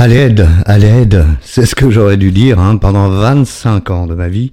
[0.00, 2.60] À l'aide, à l'aide, c'est ce que j'aurais dû dire.
[2.60, 2.76] Hein.
[2.76, 4.52] Pendant 25 ans de ma vie,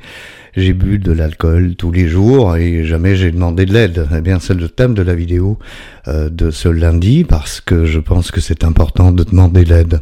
[0.55, 4.07] j'ai bu de l'alcool tous les jours et jamais j'ai demandé de l'aide.
[4.17, 5.59] Eh bien, c'est le thème de la vidéo
[6.07, 9.99] euh, de ce lundi parce que je pense que c'est important de demander de l'aide.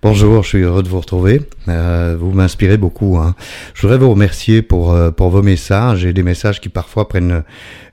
[0.00, 1.42] Bonjour, je suis heureux de vous retrouver.
[1.66, 3.18] Euh, vous m'inspirez beaucoup.
[3.18, 3.34] Hein.
[3.74, 7.42] Je voudrais vous remercier pour euh, pour vos messages et des messages qui parfois prennent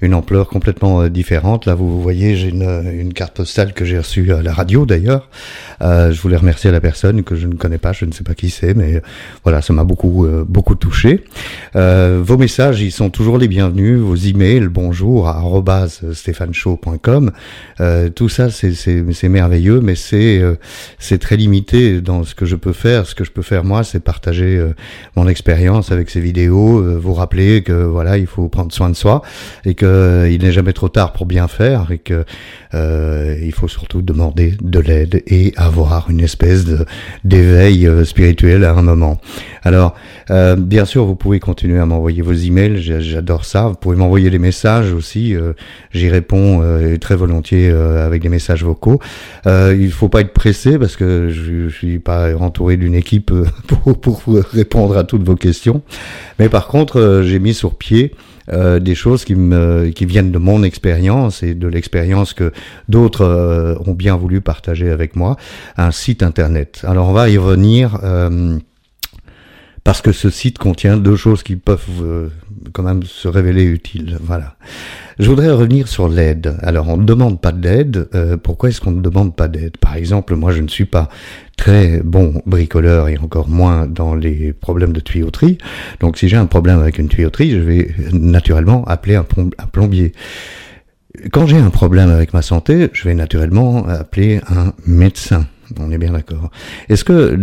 [0.01, 1.65] une ampleur complètement euh, différente.
[1.65, 2.61] Là, vous voyez, j'ai une,
[2.93, 5.31] une carte postale que j'ai reçue à la radio d'ailleurs.
[5.81, 8.35] Euh, je voulais remercier la personne que je ne connais pas, je ne sais pas
[8.35, 9.01] qui c'est, mais
[9.43, 11.23] voilà, ça m'a beaucoup beaucoup touché.
[11.73, 13.97] vos messages, ils sont toujours les bienvenus.
[13.97, 15.41] Vos emails, bonjour à
[16.13, 17.31] stéphaneshow.com.
[18.13, 20.43] tout ça, c'est c'est merveilleux, mais c'est
[20.99, 23.05] c'est très limité dans ce que je peux faire.
[23.05, 24.73] Ce que je peux faire moi, c'est partager euh,
[25.15, 28.95] mon expérience avec ces vidéos, euh, vous rappeler que voilà, il faut prendre soin de
[28.95, 29.21] soi
[29.65, 32.25] et que euh, il n'est jamais trop tard pour bien faire et que
[33.41, 36.85] il faut surtout demander de l'aide et avoir une espèce de
[37.23, 39.21] d'éveil spirituel à un moment.
[39.63, 39.95] Alors,
[40.57, 42.81] bien sûr, vous pouvez continuer à m'envoyer vos emails.
[42.99, 43.67] J'adore ça.
[43.67, 45.35] Vous pouvez m'envoyer des messages aussi.
[45.93, 46.61] J'y réponds
[46.99, 48.99] très volontiers avec des messages vocaux.
[49.45, 53.45] il faut pas être pressé parce que je suis pas entouré d'une équipe euh,
[53.93, 55.81] pour, répondre à toutes vos questions.
[56.39, 58.13] Mais par contre, euh, j'ai mis sur pied
[58.51, 59.35] euh, des choses qui
[60.05, 62.51] viennent de mon expérience et de l'expérience que
[62.89, 65.35] d'autres ont bien voulu partager avec moi,
[65.77, 66.81] un site internet.
[66.87, 67.99] Alors on va y revenir
[69.83, 72.29] parce que ce site contient deux choses qui peuvent
[72.73, 74.17] quand même se révéler utiles.
[74.21, 74.55] Voilà.
[75.17, 76.57] Je voudrais revenir sur l'aide.
[76.61, 78.09] Alors, on ne demande pas d'aide.
[78.13, 79.77] Euh, pourquoi est-ce qu'on ne demande pas d'aide?
[79.77, 81.09] Par exemple, moi, je ne suis pas
[81.55, 85.57] très bon bricoleur et encore moins dans les problèmes de tuyauterie.
[86.01, 89.25] Donc, si j'ai un problème avec une tuyauterie, je vais naturellement appeler un,
[89.71, 90.11] plombier.
[91.31, 95.47] Quand j'ai un problème avec ma santé, je vais naturellement appeler un médecin.
[95.79, 96.49] On est bien d'accord.
[96.89, 97.35] Est-ce que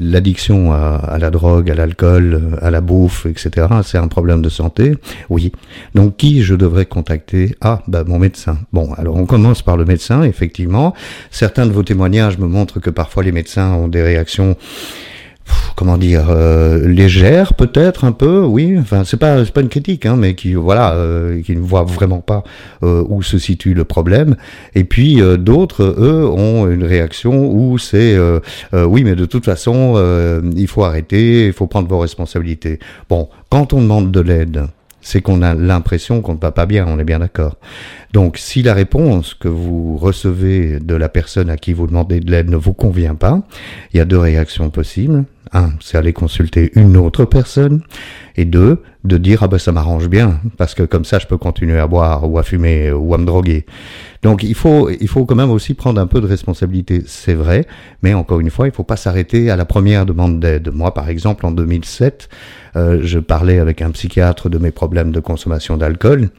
[0.00, 4.94] l'addiction à, la drogue, à l'alcool, à la bouffe, etc., c'est un problème de santé?
[5.28, 5.52] Oui.
[5.94, 7.54] Donc qui je devrais contacter?
[7.60, 8.58] Ah, bah mon médecin.
[8.72, 10.94] Bon, alors on commence par le médecin, effectivement.
[11.30, 14.56] Certains de vos témoignages me montrent que parfois les médecins ont des réactions
[15.76, 18.76] comment dire euh, légère peut-être un peu oui.
[18.78, 21.84] Enfin c'est pas c'est pas une critique hein, mais qui voilà euh, qui ne voit
[21.84, 22.44] vraiment pas
[22.82, 24.36] euh, où se situe le problème.
[24.74, 28.18] Et puis euh, d'autres eux ont une réaction où c'est
[28.72, 29.94] oui mais de toute façon
[30.54, 32.78] il faut arrêter il faut prendre vos responsabilités.
[33.08, 34.66] Bon quand on demande de l'aide
[35.02, 37.56] c'est qu'on a l'impression qu'on ne va pas bien, on est bien d'accord.
[38.12, 42.30] Donc si la réponse que vous recevez de la personne à qui vous demandez de
[42.30, 43.42] l'aide ne vous convient pas,
[43.92, 45.24] il y a deux réactions possibles.
[45.52, 47.82] Un, c'est aller consulter une autre personne.
[48.36, 51.36] Et deux, de dire, ah ben ça m'arrange bien, parce que comme ça je peux
[51.36, 53.66] continuer à boire ou à fumer ou à me droguer.
[54.22, 57.66] Donc il faut, il faut quand même aussi prendre un peu de responsabilité, c'est vrai,
[58.02, 60.70] mais encore une fois, il faut pas s'arrêter à la première demande d'aide.
[60.72, 62.28] Moi, par exemple, en 2007,
[62.76, 66.30] euh, je parlais avec un psychiatre de mes problèmes de consommation d'alcool.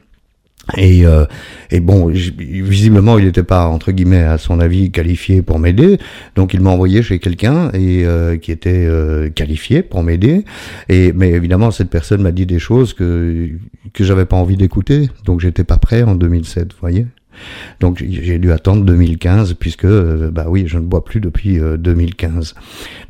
[0.78, 1.26] Et, euh,
[1.72, 5.98] et bon, visiblement, il n'était pas entre guillemets à son avis qualifié pour m'aider,
[6.36, 10.46] donc il m'a envoyé chez quelqu'un et euh, qui était euh, qualifié pour m'aider.
[10.88, 13.50] Et mais évidemment, cette personne m'a dit des choses que
[13.94, 17.08] que j'avais pas envie d'écouter, donc j'étais pas prêt en 2007, vous voyez.
[17.80, 22.56] Donc j'ai dû attendre 2015 puisque euh, bah oui, je ne bois plus depuis 2015.
[22.56, 22.62] Euh,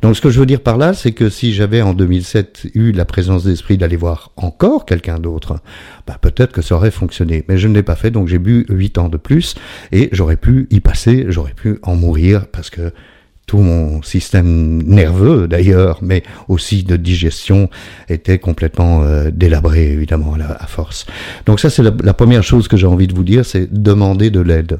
[0.02, 2.92] Donc ce que je veux dire par là, c'est que si j'avais en 2007 eu
[2.92, 5.60] la présence d'esprit d'aller voir encore quelqu'un d'autre,
[6.06, 7.44] bah peut-être que ça aurait fonctionné.
[7.48, 9.54] Mais je ne l'ai pas fait, donc j'ai bu 8 ans de plus
[9.92, 12.92] et j'aurais pu y passer, j'aurais pu en mourir parce que
[13.46, 17.68] tout mon système nerveux d'ailleurs, mais aussi de digestion
[18.08, 21.06] était complètement euh, délabré évidemment à, force.
[21.46, 24.40] Donc ça c'est la, première chose que j'ai envie de vous dire, c'est demander de
[24.40, 24.78] l'aide.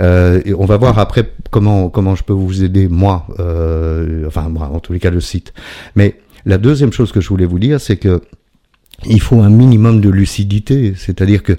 [0.00, 4.48] Euh, et on va voir après comment comment je peux vous aider moi, euh, enfin
[4.48, 5.52] moi en tous les cas le site.
[5.94, 8.22] Mais la deuxième chose que je voulais vous dire, c'est que
[9.04, 11.58] il faut un minimum de lucidité, c'est-à-dire que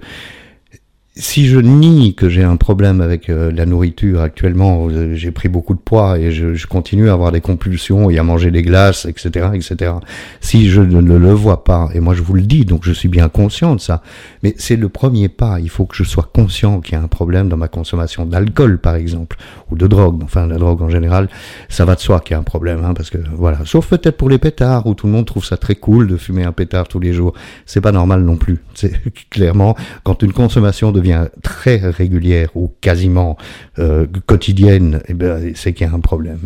[1.20, 5.50] si je nie que j'ai un problème avec euh, la nourriture actuellement, euh, j'ai pris
[5.50, 8.62] beaucoup de poids et je, je, continue à avoir des compulsions et à manger des
[8.62, 9.94] glaces, etc., etc.
[10.42, 13.10] Si je ne le vois pas, et moi je vous le dis, donc je suis
[13.10, 14.02] bien conscient de ça,
[14.44, 15.60] mais c'est le premier pas.
[15.60, 18.78] Il faut que je sois conscient qu'il y a un problème dans ma consommation d'alcool,
[18.78, 19.38] par exemple,
[19.72, 20.22] ou de drogue.
[20.24, 21.30] Enfin, la drogue en général,
[21.70, 23.60] ça va de soi qu'il y a un problème, hein, parce que voilà.
[23.66, 26.44] Sauf peut-être pour les pétards, où tout le monde trouve ça très cool de fumer
[26.44, 27.34] un pétard tous les jours.
[27.66, 28.60] C'est pas normal non plus.
[28.74, 28.94] C'est
[29.30, 31.07] clairement quand une consommation devient
[31.44, 33.38] très régulière ou quasiment
[33.80, 36.40] euh, quotidienne, eh ben, c'est qu'il y a un problème.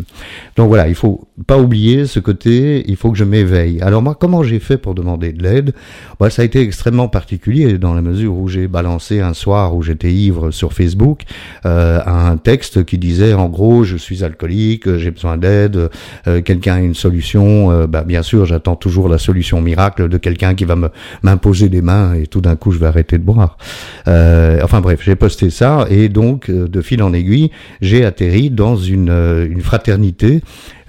[0.56, 3.80] Donc voilà, il faut pas oublier ce côté, il faut que je m'éveille.
[3.80, 5.72] Alors moi, comment j'ai fait pour demander de l'aide?
[6.20, 9.82] Bah, Ça a été extrêmement particulier dans la mesure où j'ai balancé un soir où
[9.82, 11.22] j'étais ivre sur Facebook
[11.64, 15.88] euh, un texte qui disait en gros, je suis alcoolique, j'ai besoin d'aide,
[16.26, 17.86] euh, quelqu'un a une solution.
[17.86, 20.76] Bah, bien sûr, j'attends toujours la solution miracle de quelqu'un qui va
[21.22, 23.56] m'imposer des mains et tout d'un coup je vais arrêter de boire.
[24.62, 27.50] Enfin bref, j'ai posté ça et donc de fil en aiguille,
[27.80, 29.10] j'ai atterri dans une,
[29.50, 30.40] une fraternité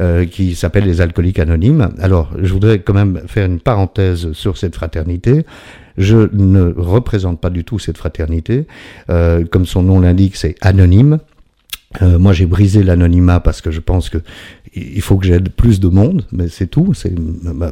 [0.01, 1.89] euh, qui s'appelle les alcooliques anonymes.
[2.00, 5.45] Alors, je voudrais quand même faire une parenthèse sur cette fraternité.
[5.98, 8.65] Je ne représente pas du tout cette fraternité.
[9.10, 11.19] Euh, comme son nom l'indique, c'est anonyme.
[12.01, 14.19] Euh, moi, j'ai brisé l'anonymat parce que je pense que
[14.75, 17.13] il faut que j'aide plus de monde, mais c'est tout, c'est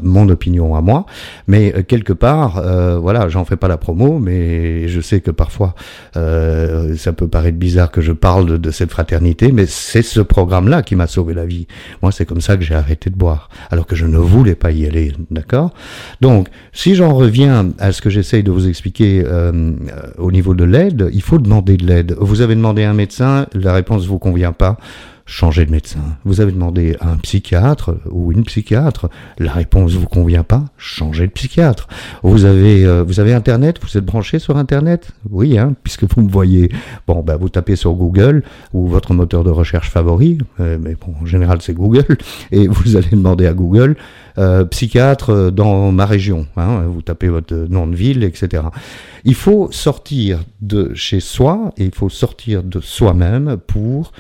[0.04, 1.06] mon opinion à moi.
[1.48, 5.32] Mais euh, quelque part, euh, voilà, j'en fais pas la promo, mais je sais que
[5.32, 5.74] parfois
[6.16, 10.82] euh, ça peut paraître bizarre que je parle de, cette fraternité, mais c'est ce programme-là
[10.82, 11.68] qui m'a sauvé la vie.
[12.02, 14.72] Moi, c'est comme ça que j'ai arrêté de boire, alors que je ne voulais pas
[14.72, 15.74] y aller, d'accord?
[16.22, 19.24] Donc, si j'en reviens à ce que j'essaye de vous expliquer
[20.18, 22.16] au niveau de l'aide, il faut demander de l'aide.
[22.20, 24.78] Vous avez demandé un médecin, la réponse vous convient pas,
[25.32, 26.02] changez de médecin.
[26.26, 31.26] Vous avez demandé à un psychiatre ou une psychiatre, la réponse vous convient pas, changez
[31.26, 31.88] de psychiatre.
[32.22, 35.12] Vous avez euh, vous avez internet, vous êtes branché sur internet?
[35.30, 36.70] Oui hein, puisque vous me voyez.
[37.08, 38.44] Bon ben vous tapez sur Google
[38.74, 42.18] ou votre moteur de recherche favori, euh, mais bon en général c'est Google
[42.52, 43.96] et vous allez demander à Google
[44.38, 46.46] euh, psychiatre dans ma région.
[46.58, 48.64] Hein, vous tapez votre nom de ville, etc.
[49.24, 54.12] Il faut sortir de chez soi et il faut sortir de soi-même pour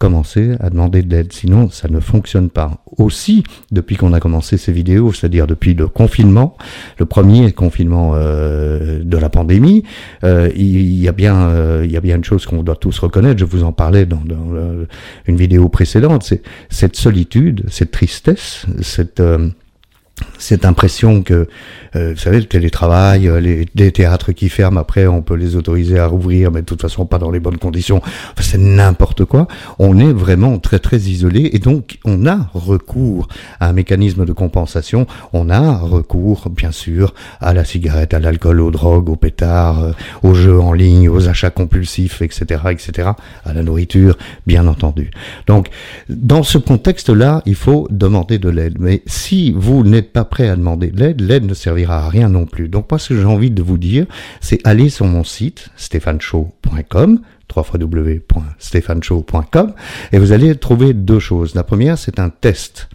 [0.00, 2.82] commencer à demander de l'aide, sinon ça ne fonctionne pas.
[2.96, 6.56] Aussi, depuis qu'on a commencé ces vidéos, c'est-à-dire depuis le confinement,
[6.98, 9.84] le premier confinement euh, de la pandémie,
[10.24, 12.98] euh, il y a bien, euh, il y a bien une chose qu'on doit tous
[12.98, 13.38] reconnaître.
[13.38, 14.86] Je vous en parlais dans, dans
[15.26, 19.22] une vidéo précédente, c'est cette solitude, cette tristesse, cette
[20.40, 21.48] cette impression que,
[21.96, 25.56] euh, vous savez, le télétravail, euh, les, les, théâtres qui ferment, après on peut les
[25.56, 27.98] autoriser à rouvrir, mais de toute façon pas dans les bonnes conditions.
[27.98, 29.46] Enfin, c'est n'importe quoi.
[29.78, 33.28] On est vraiment très très isolé et donc on a recours
[33.60, 35.06] à un mécanisme de compensation.
[35.32, 39.92] On a recours, bien sûr, à la cigarette, à l'alcool, aux drogues, aux pétards, euh,
[40.22, 43.10] aux jeux en ligne, aux achats compulsifs, etc., etc.,
[43.44, 44.16] à la nourriture,
[44.46, 45.10] bien entendu.
[45.46, 45.68] Donc,
[46.08, 48.76] dans ce contexte-là, il faut demander de l'aide.
[48.78, 52.30] Mais si vous n'êtes pas prêt à demander de l'aide, l'aide ne servira à rien
[52.30, 52.68] non plus.
[52.68, 54.06] Donc moi, ce que j'ai envie de vous dire,
[54.40, 57.20] c'est aller sur mon site, stéphaneshow.com,
[57.54, 59.74] www.stéphaneshow.com,
[60.12, 61.54] et vous allez trouver deux choses.
[61.54, 62.88] La première, c'est un test.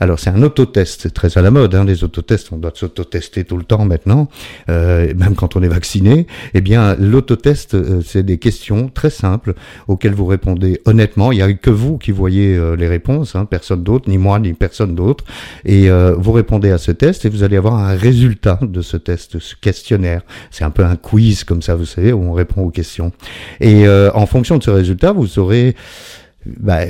[0.00, 3.44] Alors c'est un autotest, c'est très à la mode, hein, les autotests, on doit s'autotester
[3.44, 4.28] tout le temps maintenant,
[4.68, 6.26] euh, même quand on est vacciné.
[6.54, 9.54] Eh bien, l'autotest, euh, c'est des questions très simples
[9.88, 11.32] auxquelles vous répondez honnêtement.
[11.32, 14.38] Il n'y a que vous qui voyez euh, les réponses, hein, personne d'autre, ni moi,
[14.38, 15.24] ni personne d'autre.
[15.64, 18.96] Et euh, vous répondez à ce test et vous allez avoir un résultat de ce
[18.96, 20.22] test, ce questionnaire.
[20.50, 23.12] C'est un peu un quiz comme ça, vous savez, où on répond aux questions.
[23.60, 25.74] Et en fonction de ce résultat, vous aurez...
[26.46, 26.82] Bah,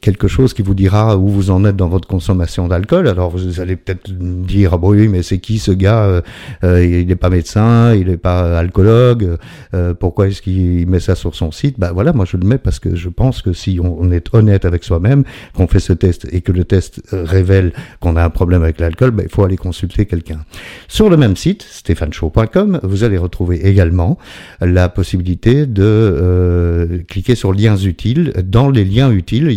[0.00, 3.08] quelque chose qui vous dira où vous en êtes dans votre consommation d'alcool.
[3.08, 6.20] Alors vous allez peut-être dire ah oui mais c'est qui ce gars euh,
[6.64, 9.36] euh, Il n'est pas médecin, il n'est pas alcoologue.
[9.74, 11.78] Euh, pourquoi est-ce qu'il met ça sur son site?
[11.78, 14.64] Ben voilà, moi je le mets parce que je pense que si on, est honnête
[14.64, 15.24] avec soi-même,
[15.54, 19.10] qu'on fait ce test et que le test révèle qu'on a un problème avec l'alcool,
[19.10, 20.40] ben, il faut aller consulter quelqu'un.
[20.88, 24.18] Sur le même site, stéphaneshow.com, vous allez retrouver également
[24.60, 28.32] la possibilité de cliquer sur liens utiles.
[28.44, 29.50] Dans les liens utiles,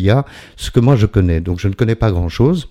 [0.58, 1.40] ce que moi je connais.
[1.42, 2.70] Donc je ne connais pas grand-chose.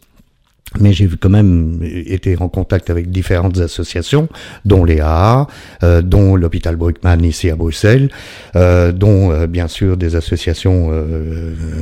[0.78, 4.28] Mais j'ai quand même été en contact avec différentes associations,
[4.64, 5.49] dont l'EA,
[5.83, 8.09] euh, dont l'hôpital Bruckmann ici à Bruxelles,
[8.54, 10.90] euh, dont euh, bien sûr des associations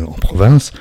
[0.07, 0.73] en province.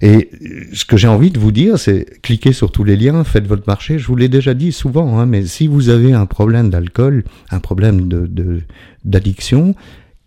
[0.00, 0.30] Et
[0.72, 3.68] ce que j'ai envie de vous dire, c'est cliquez sur tous les liens, faites votre
[3.68, 4.00] marché.
[4.00, 7.60] Je vous l'ai déjà dit souvent, hein, mais si vous avez un problème d'alcool, un
[7.60, 8.62] problème de
[9.04, 9.74] d'addiction,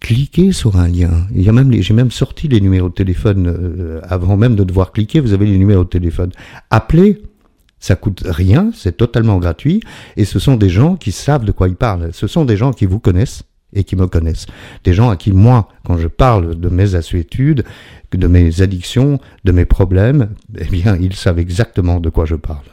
[0.05, 1.25] cliquez sur un lien.
[1.33, 4.63] Il y a même, j'ai même sorti les numéros de téléphone euh, avant même de
[4.63, 5.19] devoir cliquer.
[5.19, 6.31] Vous avez les numéros de téléphone.
[6.69, 7.23] Appelez.
[7.79, 9.79] Ça coûte rien, c'est totalement gratuit,
[10.17, 12.09] et ce sont des gens qui savent de quoi ils parlent.
[12.13, 13.43] Ce sont des gens qui vous connaissent
[13.73, 14.47] et qui me connaissent.
[14.83, 17.63] Des gens à qui moi, quand je parle de mes assuétudes,
[18.11, 22.65] de mes addictions, de mes problèmes, eh bien, ils savent exactement de quoi je parle.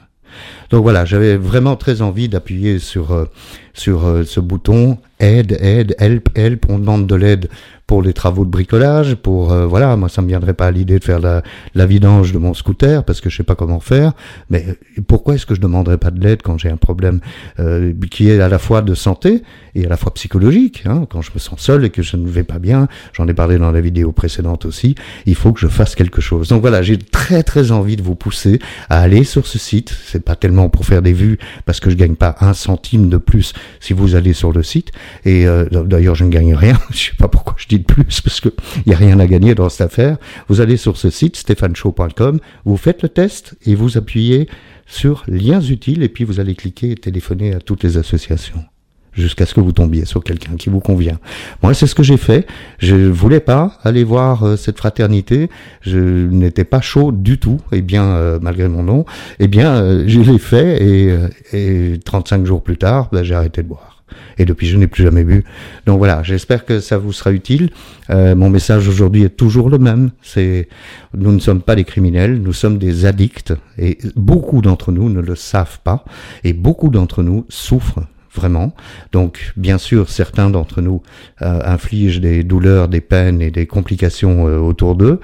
[0.70, 3.28] Donc voilà, j'avais vraiment très envie d'appuyer sur
[3.74, 6.66] sur ce bouton aide, aide, help, help.
[6.68, 7.48] On demande de l'aide
[7.92, 10.98] pour les travaux de bricolage, pour euh, voilà, moi ça me viendrait pas à l'idée
[10.98, 11.42] de faire la,
[11.74, 14.12] la, vidange de mon scooter parce que je sais pas comment faire.
[14.48, 17.20] Mais euh, pourquoi est-ce que je demanderais pas de l'aide quand j'ai un problème
[17.58, 19.42] euh, qui est à la fois de santé
[19.74, 22.28] et à la fois psychologique hein, Quand je me sens seul et que je ne
[22.28, 24.94] vais pas bien, j'en ai parlé dans la vidéo précédente aussi.
[25.26, 26.48] Il faut que je fasse quelque chose.
[26.48, 29.94] Donc voilà, j'ai très très envie de vous pousser à aller sur ce site.
[30.06, 33.18] C'est pas tellement pour faire des vues parce que je gagne pas un centime de
[33.18, 34.92] plus si vous allez sur le site.
[35.24, 36.78] Et d'ailleurs, je ne gagne rien.
[36.90, 38.52] je sais pas pourquoi je dis plus parce qu'il
[38.86, 40.16] n'y a rien à gagner dans cette affaire.
[40.48, 44.48] Vous allez sur ce site, stéphaneshow.com, vous faites le test et vous appuyez
[44.86, 48.64] sur liens utiles et puis vous allez cliquer et téléphoner à toutes les associations
[49.12, 51.18] jusqu'à ce que vous tombiez sur quelqu'un qui vous convient.
[51.62, 52.46] Moi, c'est ce que j'ai fait.
[52.78, 55.50] Je voulais pas aller voir euh, cette fraternité.
[55.82, 57.60] Je n'étais pas chaud du tout.
[57.72, 59.04] Eh bien, euh, malgré mon nom,
[59.38, 61.14] eh bien, euh, je l'ai fait et,
[61.52, 64.01] et 35 jours plus tard, ben, j'ai arrêté de boire
[64.38, 65.44] et depuis je n'ai plus jamais bu.
[65.86, 67.70] Donc voilà, j'espère que ça vous sera utile.
[68.10, 70.10] Euh, mon message aujourd'hui est toujours le même.
[70.22, 70.68] C'est
[71.14, 75.20] nous ne sommes pas des criminels, nous sommes des addicts et beaucoup d'entre nous ne
[75.20, 76.04] le savent pas
[76.44, 78.02] et beaucoup d'entre nous souffrent
[78.34, 78.74] vraiment.
[79.12, 81.02] Donc, bien sûr, certains d'entre nous
[81.42, 85.20] euh, infligent des douleurs, des peines et des complications euh, autour d'eux.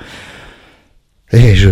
[1.33, 1.69] Et je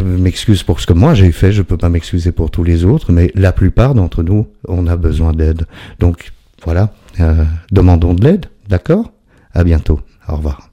[0.00, 3.12] m'excuse pour ce que moi j'ai fait, je peux pas m'excuser pour tous les autres,
[3.12, 5.66] mais la plupart d'entre nous, on a besoin d'aide.
[5.98, 6.32] Donc
[6.64, 9.12] voilà, euh, demandons de l'aide, d'accord?
[9.52, 10.69] À bientôt, au revoir.